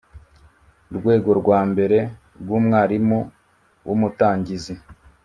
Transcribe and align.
rwego 0.97 1.29
rwa 1.39 1.59
mbere 1.71 1.97
rw 2.41 2.49
umwarimu 2.59 3.19
w 3.87 3.89
umutangizi 3.95 4.73